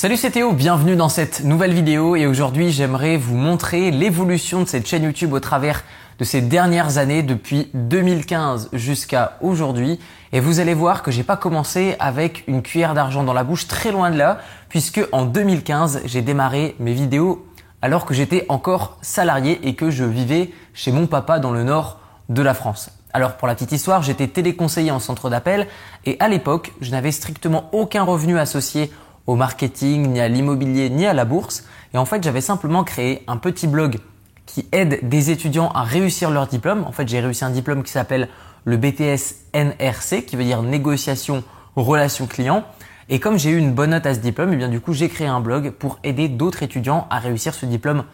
[0.00, 4.64] Salut c'est Théo, bienvenue dans cette nouvelle vidéo et aujourd'hui j'aimerais vous montrer l'évolution de
[4.64, 5.84] cette chaîne YouTube au travers
[6.18, 10.00] de ces dernières années depuis 2015 jusqu'à aujourd'hui
[10.32, 13.68] et vous allez voir que j'ai pas commencé avec une cuillère d'argent dans la bouche
[13.68, 14.38] très loin de là
[14.70, 17.44] puisque en 2015 j'ai démarré mes vidéos
[17.82, 22.00] alors que j'étais encore salarié et que je vivais chez mon papa dans le nord
[22.30, 22.90] de la France.
[23.12, 25.66] Alors pour la petite histoire, j'étais téléconseiller en centre d'appel
[26.06, 28.90] et à l'époque, je n'avais strictement aucun revenu associé
[29.26, 31.64] au marketing, ni à l'immobilier, ni à la bourse.
[31.94, 33.98] Et en fait, j'avais simplement créé un petit blog
[34.46, 36.84] qui aide des étudiants à réussir leur diplôme.
[36.84, 38.28] En fait, j'ai réussi un diplôme qui s'appelle
[38.64, 41.44] le BTS NRC, qui veut dire négociation
[41.76, 42.64] relation client.
[43.08, 44.92] Et comme j'ai eu une bonne note à ce diplôme, et eh bien du coup,
[44.92, 48.04] j'ai créé un blog pour aider d'autres étudiants à réussir ce diplôme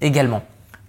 [0.00, 0.42] également.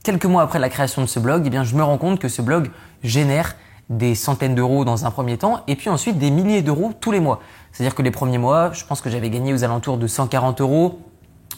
[0.03, 2.41] Quelques mois après la création de ce blog, eh je me rends compte que ce
[2.43, 2.69] blog
[3.03, 3.55] génère
[3.89, 7.19] des centaines d'euros dans un premier temps et puis ensuite des milliers d'euros tous les
[7.19, 7.41] mois.
[7.75, 11.01] C'est-à-dire que les premiers mois, je pense que j'avais gagné aux alentours de 140 euros,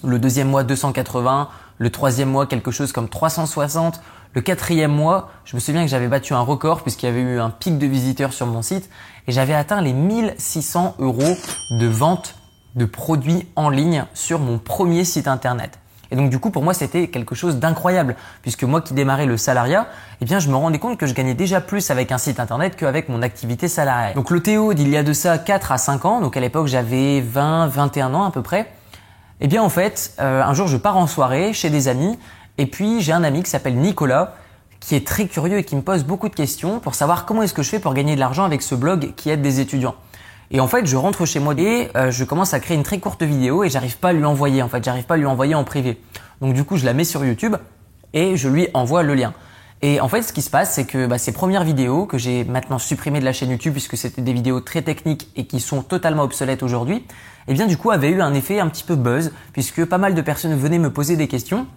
[0.03, 4.01] le deuxième mois 280, le troisième mois quelque chose comme 360,
[4.33, 7.39] le quatrième mois, je me souviens que j'avais battu un record puisqu'il y avait eu
[7.39, 8.89] un pic de visiteurs sur mon site
[9.27, 11.37] et j'avais atteint les 1600 euros
[11.79, 12.33] de vente
[12.73, 15.77] de produits en ligne sur mon premier site internet.
[16.11, 19.37] Et donc du coup, pour moi, c'était quelque chose d'incroyable, puisque moi qui démarrais le
[19.37, 19.87] salariat,
[20.21, 22.75] eh bien, je me rendais compte que je gagnais déjà plus avec un site internet
[22.75, 24.13] qu'avec mon activité salariale.
[24.13, 26.67] Donc le Théo d'il y a de ça 4 à 5 ans, donc à l'époque
[26.67, 28.71] j'avais 20, 21 ans à peu près,
[29.39, 32.17] eh bien en fait, euh, un jour je pars en soirée chez des amis,
[32.57, 34.35] et puis j'ai un ami qui s'appelle Nicolas,
[34.79, 37.53] qui est très curieux et qui me pose beaucoup de questions pour savoir comment est-ce
[37.53, 39.95] que je fais pour gagner de l'argent avec ce blog qui aide des étudiants.
[40.51, 42.99] Et en fait, je rentre chez moi et euh, je commence à créer une très
[42.99, 44.61] courte vidéo et j'arrive pas à lui envoyer.
[44.61, 45.99] En fait, j'arrive pas à lui envoyer en privé.
[46.41, 47.55] Donc du coup, je la mets sur YouTube
[48.13, 49.33] et je lui envoie le lien.
[49.81, 52.45] Et en fait, ce qui se passe, c'est que bah, ces premières vidéos que j'ai
[52.45, 55.83] maintenant supprimées de la chaîne YouTube puisque c'était des vidéos très techniques et qui sont
[55.83, 57.05] totalement obsolètes aujourd'hui,
[57.47, 60.15] eh bien du coup, avaient eu un effet un petit peu buzz puisque pas mal
[60.15, 61.67] de personnes venaient me poser des questions.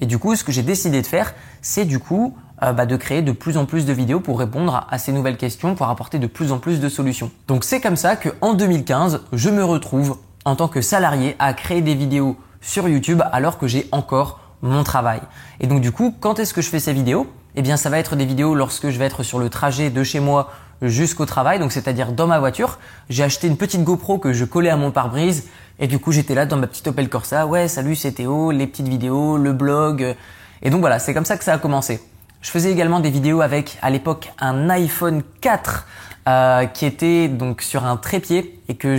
[0.00, 2.96] Et du coup, ce que j'ai décidé de faire, c'est du coup euh, bah, de
[2.96, 6.18] créer de plus en plus de vidéos pour répondre à ces nouvelles questions, pour apporter
[6.18, 7.30] de plus en plus de solutions.
[7.46, 11.52] Donc c'est comme ça que en 2015, je me retrouve en tant que salarié à
[11.54, 15.20] créer des vidéos sur YouTube alors que j'ai encore mon travail.
[15.60, 17.26] Et donc du coup, quand est-ce que je fais ces vidéos?
[17.54, 20.02] Eh bien, ça va être des vidéos lorsque je vais être sur le trajet de
[20.04, 20.50] chez moi
[20.82, 22.78] jusqu'au travail, donc c'est-à-dire dans ma voiture.
[23.08, 25.48] J'ai acheté une petite GoPro que je collais à mon pare-brise
[25.78, 27.46] et du coup, j'étais là dans ma petite Opel Corsa.
[27.46, 30.16] Ouais, salut, c'est Théo, les petites vidéos, le blog.
[30.62, 32.00] Et donc voilà, c'est comme ça que ça a commencé.
[32.40, 35.86] Je faisais également des vidéos avec, à l'époque, un iPhone 4
[36.28, 38.96] euh, qui était donc sur un trépied et que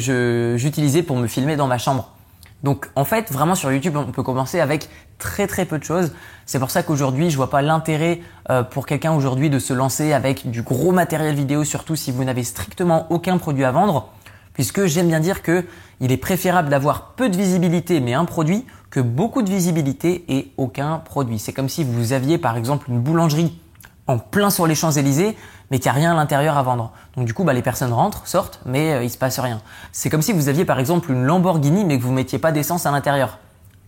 [0.57, 2.11] j'utilisais pour me filmer dans ma chambre.
[2.63, 4.89] Donc en fait, vraiment sur YouTube, on peut commencer avec
[5.19, 6.11] très très peu de choses.
[6.45, 10.11] C'est pour ça qu'aujourd'hui, je vois pas l'intérêt euh, pour quelqu'un aujourd'hui de se lancer
[10.11, 14.09] avec du gros matériel vidéo, surtout si vous n'avez strictement aucun produit à vendre,
[14.53, 15.65] puisque j'aime bien dire que
[16.01, 20.51] il est préférable d'avoir peu de visibilité mais un produit que beaucoup de visibilité et
[20.57, 21.39] aucun produit.
[21.39, 23.59] C'est comme si vous aviez par exemple une boulangerie
[24.07, 25.37] en plein sur les Champs-Élysées,
[25.69, 26.91] mais qu'il n'y a rien à l'intérieur à vendre.
[27.15, 29.61] Donc du coup, bah, les personnes rentrent, sortent, mais euh, il se passe rien.
[29.91, 32.87] C'est comme si vous aviez par exemple une Lamborghini, mais que vous mettiez pas d'essence
[32.87, 33.37] à l'intérieur.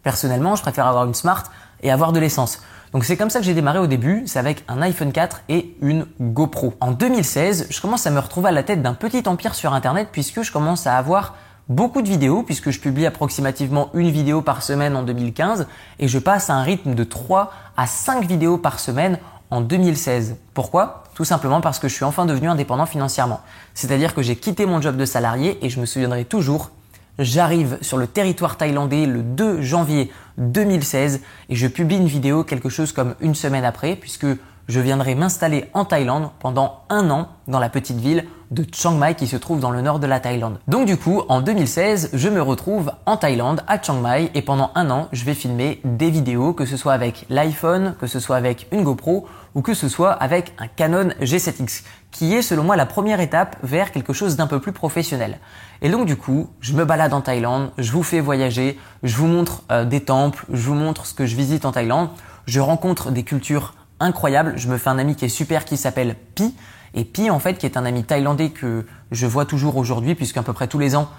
[0.03, 1.43] Personnellement, je préfère avoir une Smart
[1.81, 2.61] et avoir de l'essence.
[2.93, 5.75] Donc c'est comme ça que j'ai démarré au début, c'est avec un iPhone 4 et
[5.81, 6.73] une GoPro.
[6.81, 10.09] En 2016, je commence à me retrouver à la tête d'un petit empire sur Internet
[10.11, 11.35] puisque je commence à avoir
[11.71, 15.67] beaucoup de vidéos puisque je publie approximativement une vidéo par semaine en 2015
[15.99, 19.17] et je passe à un rythme de 3 à 5 vidéos par semaine
[19.49, 20.35] en 2016.
[20.53, 21.05] Pourquoi?
[21.15, 23.39] Tout simplement parce que je suis enfin devenu indépendant financièrement.
[23.73, 26.71] C'est-à-dire que j'ai quitté mon job de salarié et je me souviendrai toujours,
[27.19, 32.69] j'arrive sur le territoire thaïlandais le 2 janvier 2016 et je publie une vidéo quelque
[32.69, 34.27] chose comme une semaine après puisque
[34.67, 39.15] je viendrai m'installer en Thaïlande pendant un an dans la petite ville de Chiang Mai
[39.15, 40.59] qui se trouve dans le nord de la Thaïlande.
[40.67, 44.71] Donc du coup, en 2016, je me retrouve en Thaïlande, à Chiang Mai, et pendant
[44.75, 48.35] un an, je vais filmer des vidéos, que ce soit avec l'iPhone, que ce soit
[48.35, 52.75] avec une GoPro, ou que ce soit avec un Canon G7X, qui est selon moi
[52.75, 55.39] la première étape vers quelque chose d'un peu plus professionnel.
[55.81, 59.27] Et donc du coup, je me balade en Thaïlande, je vous fais voyager, je vous
[59.27, 62.09] montre euh, des temples, je vous montre ce que je visite en Thaïlande,
[62.47, 64.53] je rencontre des cultures incroyable.
[64.57, 66.53] Je me fais un ami qui est super qui s'appelle Pi.
[66.93, 70.43] Et Pi, en fait, qui est un ami thaïlandais que je vois toujours aujourd'hui, puisqu'à
[70.43, 71.09] peu près tous les ans,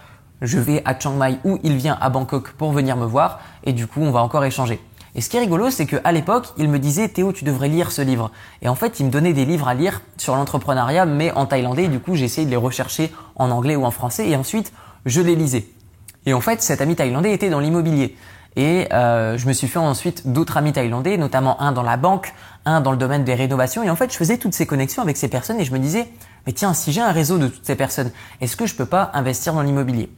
[0.43, 3.41] je vais à Chiang Mai ou il vient à Bangkok pour venir me voir.
[3.65, 4.81] Et du coup, on va encore échanger.
[5.15, 7.93] Et ce qui est rigolo, c'est qu'à l'époque, il me disait Théo, tu devrais lire
[7.93, 8.31] ce livre.
[8.63, 11.89] Et en fait, il me donnait des livres à lire sur l'entrepreneuriat, mais en thaïlandais.
[11.89, 14.29] du coup, essayé de les rechercher en anglais ou en français.
[14.29, 14.73] Et ensuite,
[15.05, 15.67] je les lisais.
[16.25, 18.17] Et en fait, cet ami thaïlandais était dans l'immobilier.
[18.57, 22.35] Et euh, je me suis fait ensuite d'autres amis thaïlandais, notamment un dans la banque,
[22.65, 23.83] un dans le domaine des rénovations.
[23.83, 26.09] Et en fait, je faisais toutes ces connexions avec ces personnes et je me disais,
[26.47, 28.11] mais tiens, si j'ai un réseau de toutes ces personnes,
[28.41, 30.11] est-ce que je peux pas investir dans l'immobilier?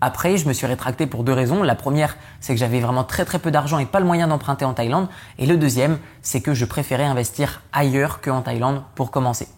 [0.00, 1.62] Après, je me suis rétracté pour deux raisons.
[1.62, 4.64] La première, c'est que j'avais vraiment très très peu d'argent et pas le moyen d'emprunter
[4.64, 5.08] en Thaïlande.
[5.38, 9.48] Et le deuxième, c'est que je préférais investir ailleurs qu'en Thaïlande pour commencer.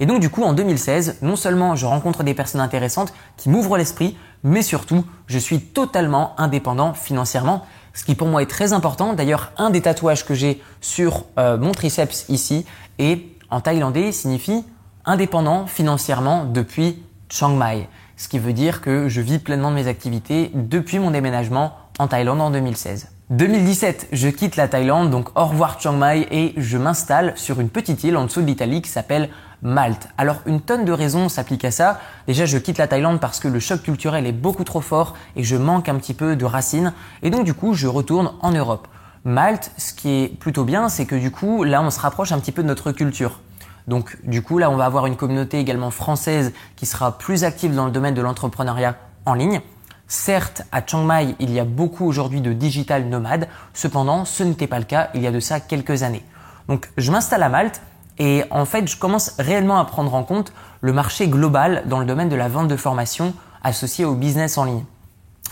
[0.00, 3.76] Et donc du coup, en 2016, non seulement je rencontre des personnes intéressantes qui m'ouvrent
[3.76, 9.14] l'esprit, mais surtout, je suis totalement indépendant financièrement, ce qui pour moi est très important.
[9.14, 12.64] D'ailleurs, un des tatouages que j'ai sur euh, mon triceps ici
[12.98, 14.64] et en thaïlandais signifie
[15.04, 17.88] indépendant financièrement depuis Chiang Mai
[18.18, 22.08] ce qui veut dire que je vis pleinement de mes activités depuis mon déménagement en
[22.08, 23.08] Thaïlande en 2016.
[23.30, 27.68] 2017, je quitte la Thaïlande, donc au revoir Chiang Mai et je m'installe sur une
[27.70, 29.30] petite île en dessous de l'Italie qui s'appelle
[29.62, 30.08] Malte.
[30.16, 32.00] Alors une tonne de raisons s'appliquent à ça.
[32.26, 35.42] Déjà, je quitte la Thaïlande parce que le choc culturel est beaucoup trop fort et
[35.42, 36.92] je manque un petit peu de racines.
[37.22, 38.88] Et donc du coup, je retourne en Europe.
[39.24, 42.38] Malte, ce qui est plutôt bien, c'est que du coup, là, on se rapproche un
[42.38, 43.40] petit peu de notre culture.
[43.88, 47.74] Donc du coup, là, on va avoir une communauté également française qui sera plus active
[47.74, 48.96] dans le domaine de l'entrepreneuriat
[49.26, 49.60] en ligne.
[50.06, 53.48] Certes, à Chiang Mai, il y a beaucoup aujourd'hui de digital nomades.
[53.74, 56.24] Cependant, ce n'était pas le cas il y a de ça quelques années.
[56.68, 57.82] Donc je m'installe à Malte
[58.18, 62.06] et en fait, je commence réellement à prendre en compte le marché global dans le
[62.06, 64.84] domaine de la vente de formation associée au business en ligne.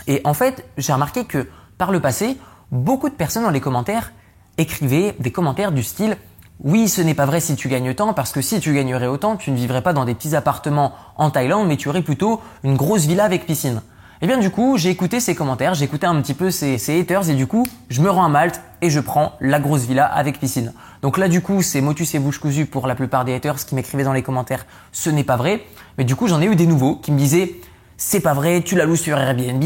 [0.07, 1.47] Et en fait, j'ai remarqué que
[1.77, 2.37] par le passé,
[2.71, 4.11] beaucoup de personnes dans les commentaires
[4.57, 6.17] écrivaient des commentaires du style
[6.63, 9.35] oui, ce n'est pas vrai si tu gagnes tant, parce que si tu gagnerais autant,
[9.35, 12.75] tu ne vivrais pas dans des petits appartements en Thaïlande, mais tu aurais plutôt une
[12.75, 13.81] grosse villa avec piscine.
[14.19, 16.99] Et eh bien du coup, j'ai écouté ces commentaires, j'ai écouté un petit peu ces,
[16.99, 20.05] haters, et du coup, je me rends à Malte et je prends la grosse villa
[20.05, 20.73] avec piscine.
[21.03, 23.75] Donc là, du coup, c'est motus et bouche cousue pour la plupart des haters qui
[23.75, 25.61] m'écrivaient dans les commentaires, ce n'est pas vrai.
[25.99, 27.57] Mais du coup, j'en ai eu des nouveaux qui me disaient,
[27.95, 29.63] c'est pas vrai, tu la loues sur Airbnb,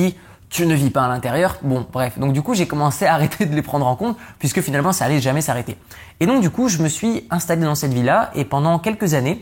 [0.50, 1.57] tu ne vis pas à l'intérieur.
[1.62, 2.19] Bon, bref.
[2.19, 5.06] Donc du coup, j'ai commencé à arrêter de les prendre en compte puisque finalement, ça
[5.06, 5.77] allait jamais s'arrêter.
[6.19, 9.42] Et donc du coup, je me suis installé dans cette villa et pendant quelques années,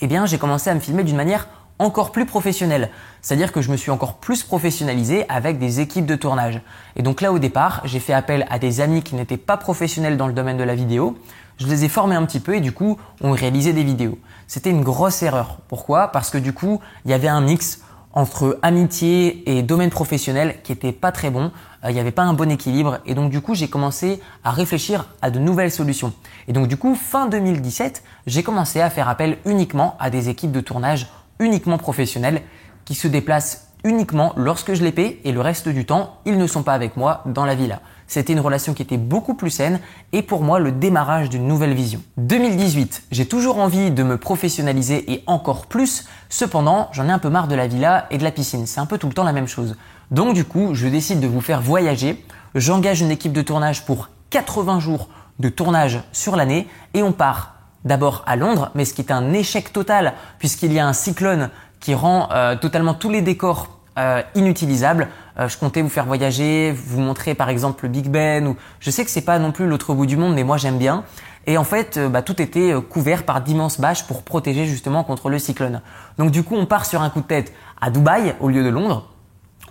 [0.00, 2.90] eh bien, j'ai commencé à me filmer d'une manière encore plus professionnelle.
[3.22, 6.60] C'est-à-dire que je me suis encore plus professionnalisé avec des équipes de tournage.
[6.96, 10.16] Et donc là, au départ, j'ai fait appel à des amis qui n'étaient pas professionnels
[10.16, 11.16] dans le domaine de la vidéo.
[11.58, 14.18] Je les ai formés un petit peu et du coup, on réalisait des vidéos.
[14.46, 15.58] C'était une grosse erreur.
[15.68, 16.08] Pourquoi?
[16.08, 17.80] Parce que du coup, il y avait un mix
[18.12, 21.52] entre amitié et domaine professionnel qui était pas très bon.
[21.84, 24.50] Euh, il n'y avait pas un bon équilibre et donc du coup j'ai commencé à
[24.50, 26.12] réfléchir à de nouvelles solutions.
[26.48, 30.52] Et donc du coup fin 2017 j'ai commencé à faire appel uniquement à des équipes
[30.52, 31.06] de tournage
[31.38, 32.42] uniquement professionnelles
[32.84, 36.46] qui se déplacent uniquement lorsque je les paie et le reste du temps ils ne
[36.46, 37.80] sont pas avec moi dans la villa.
[38.06, 39.80] C'était une relation qui était beaucoup plus saine
[40.12, 42.00] et pour moi le démarrage d'une nouvelle vision.
[42.16, 46.06] 2018, j'ai toujours envie de me professionnaliser et encore plus.
[46.30, 48.66] Cependant, j'en ai un peu marre de la villa et de la piscine.
[48.66, 49.76] C'est un peu tout le temps la même chose.
[50.10, 52.24] Donc du coup, je décide de vous faire voyager.
[52.54, 57.57] J'engage une équipe de tournage pour 80 jours de tournage sur l'année et on part
[57.88, 61.50] d'abord à Londres, mais ce qui est un échec total puisqu'il y a un cyclone
[61.80, 65.08] qui rend euh, totalement tous les décors euh, inutilisable.
[65.38, 68.46] Euh, je comptais vous faire voyager, vous montrer par exemple le Big Ben.
[68.46, 70.78] Ou je sais que c'est pas non plus l'autre bout du monde, mais moi j'aime
[70.78, 71.04] bien.
[71.46, 75.38] Et en fait, bah, tout était couvert par d'immenses bâches pour protéger justement contre le
[75.38, 75.80] cyclone.
[76.18, 78.68] Donc du coup, on part sur un coup de tête à Dubaï au lieu de
[78.68, 79.08] Londres.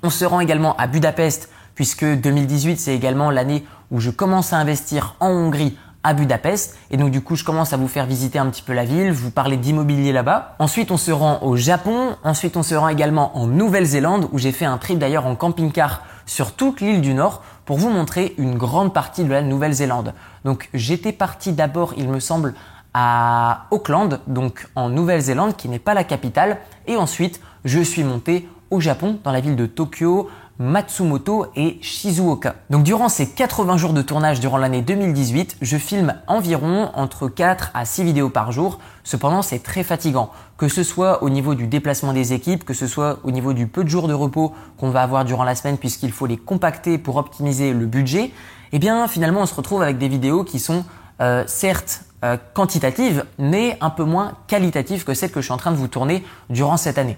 [0.01, 4.57] On se rend également à Budapest puisque 2018 c'est également l'année où je commence à
[4.57, 5.77] investir en Hongrie
[6.13, 6.77] Budapest.
[6.91, 9.11] Et donc du coup, je commence à vous faire visiter un petit peu la ville,
[9.11, 10.55] vous parler d'immobilier là-bas.
[10.59, 12.15] Ensuite, on se rend au Japon.
[12.23, 16.03] Ensuite, on se rend également en Nouvelle-Zélande où j'ai fait un trip d'ailleurs en camping-car
[16.25, 20.13] sur toute l'île du Nord pour vous montrer une grande partie de la Nouvelle-Zélande.
[20.45, 22.53] Donc j'étais parti d'abord, il me semble,
[22.93, 26.57] à Auckland, donc en Nouvelle-Zélande, qui n'est pas la capitale.
[26.87, 32.55] Et ensuite, je suis monté au Japon, dans la ville de Tokyo, Matsumoto et Shizuoka.
[32.69, 37.71] Donc durant ces 80 jours de tournage durant l'année 2018, je filme environ entre 4
[37.73, 38.79] à 6 vidéos par jour.
[39.03, 42.87] Cependant, c'est très fatigant, que ce soit au niveau du déplacement des équipes, que ce
[42.87, 45.77] soit au niveau du peu de jours de repos qu'on va avoir durant la semaine
[45.77, 48.31] puisqu'il faut les compacter pour optimiser le budget.
[48.71, 50.83] Eh bien, finalement, on se retrouve avec des vidéos qui sont
[51.21, 55.57] euh, certes euh, quantitatives, mais un peu moins qualitatives que celles que je suis en
[55.57, 57.17] train de vous tourner durant cette année.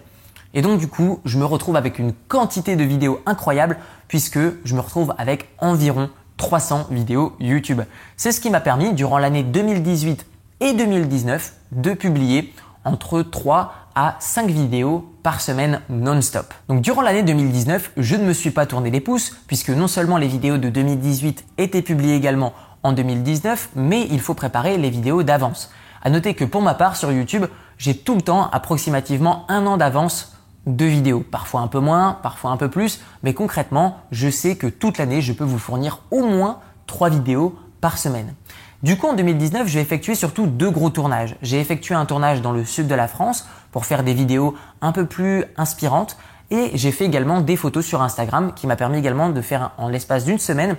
[0.53, 3.77] Et donc du coup, je me retrouve avec une quantité de vidéos incroyable
[4.07, 7.81] puisque je me retrouve avec environ 300 vidéos YouTube.
[8.17, 10.25] C'est ce qui m'a permis durant l'année 2018
[10.61, 12.53] et 2019 de publier
[12.85, 16.53] entre 3 à 5 vidéos par semaine non-stop.
[16.69, 20.17] Donc durant l'année 2019, je ne me suis pas tourné les pouces puisque non seulement
[20.17, 25.23] les vidéos de 2018 étaient publiées également en 2019, mais il faut préparer les vidéos
[25.23, 25.71] d'avance.
[26.01, 27.45] À noter que pour ma part sur YouTube,
[27.77, 30.38] j'ai tout le temps approximativement un an d'avance
[30.75, 34.67] deux vidéos, parfois un peu moins, parfois un peu plus, mais concrètement, je sais que
[34.67, 38.33] toute l'année, je peux vous fournir au moins trois vidéos par semaine.
[38.81, 41.35] Du coup, en 2019, j'ai effectué surtout deux gros tournages.
[41.41, 44.93] J'ai effectué un tournage dans le sud de la France pour faire des vidéos un
[44.93, 46.17] peu plus inspirantes
[46.49, 49.89] Et j'ai fait également des photos sur Instagram qui m'a permis également de faire en
[49.89, 50.77] l'espace d'une semaine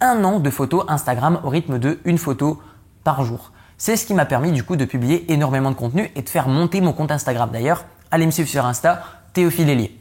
[0.00, 2.60] un an de photos Instagram au rythme de une photo
[3.04, 3.52] par jour.
[3.78, 6.48] C'est ce qui m'a permis du coup de publier énormément de contenu et de faire
[6.48, 7.50] monter mon compte Instagram.
[7.52, 9.02] D'ailleurs, allez me suivre sur Insta,
[9.36, 9.94] Théophile Hélier.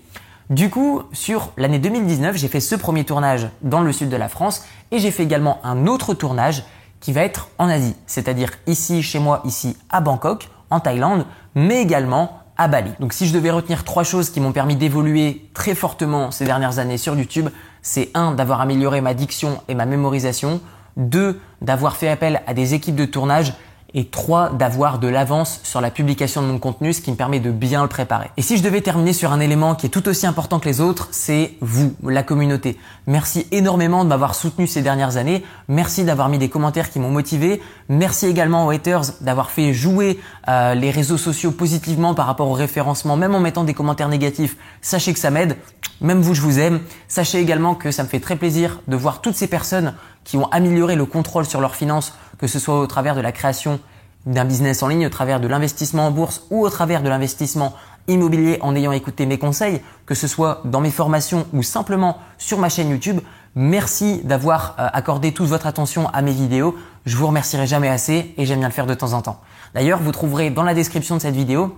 [0.50, 4.30] Du coup, sur l'année 2019, j'ai fait ce premier tournage dans le sud de la
[4.30, 6.64] France et j'ai fait également un autre tournage
[7.02, 11.82] qui va être en Asie, c'est-à-dire ici chez moi, ici à Bangkok, en Thaïlande, mais
[11.82, 12.92] également à Bali.
[13.02, 16.80] Donc si je devais retenir trois choses qui m'ont permis d'évoluer très fortement ces dernières
[16.80, 17.50] années sur YouTube,
[17.82, 20.62] c'est un d'avoir amélioré ma diction et ma mémorisation,
[20.96, 23.54] deux d'avoir fait appel à des équipes de tournage
[23.94, 27.40] et trois, d'avoir de l'avance sur la publication de mon contenu, ce qui me permet
[27.40, 28.30] de bien le préparer.
[28.36, 30.82] Et si je devais terminer sur un élément qui est tout aussi important que les
[30.82, 32.78] autres, c'est vous, la communauté.
[33.08, 35.46] Merci énormément de m'avoir soutenu ces dernières années.
[35.68, 37.62] Merci d'avoir mis des commentaires qui m'ont motivé.
[37.88, 42.54] Merci également aux haters d'avoir fait jouer euh, les réseaux sociaux positivement par rapport au
[42.54, 44.58] référencement, même en mettant des commentaires négatifs.
[44.82, 45.56] Sachez que ça m'aide.
[46.02, 46.82] Même vous, je vous aime.
[47.08, 49.94] Sachez également que ça me fait très plaisir de voir toutes ces personnes
[50.26, 53.32] qui ont amélioré le contrôle sur leurs finances, que ce soit au travers de la
[53.32, 53.80] création
[54.26, 57.74] d'un business en ligne, au travers de l'investissement en bourse ou au travers de l'investissement
[58.08, 62.60] immobilier en ayant écouté mes conseils, que ce soit dans mes formations ou simplement sur
[62.60, 63.20] ma chaîne YouTube.
[63.56, 66.76] Merci d'avoir euh, accordé toute votre attention à mes vidéos.
[67.06, 69.40] Je vous remercierai jamais assez et j'aime bien le faire de temps en temps.
[69.74, 71.78] D'ailleurs, vous trouverez dans la description de cette vidéo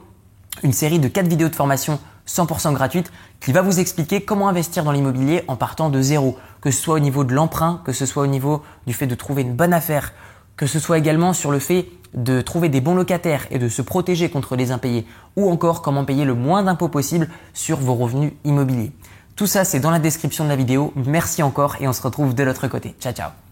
[0.63, 4.83] une série de 4 vidéos de formation 100% gratuite qui va vous expliquer comment investir
[4.83, 8.05] dans l'immobilier en partant de zéro, que ce soit au niveau de l'emprunt, que ce
[8.05, 10.13] soit au niveau du fait de trouver une bonne affaire,
[10.55, 13.81] que ce soit également sur le fait de trouver des bons locataires et de se
[13.81, 15.05] protéger contre les impayés,
[15.35, 18.91] ou encore comment payer le moins d'impôts possible sur vos revenus immobiliers.
[19.35, 20.93] Tout ça, c'est dans la description de la vidéo.
[20.95, 22.95] Merci encore et on se retrouve de l'autre côté.
[22.99, 23.46] Ciao, ciao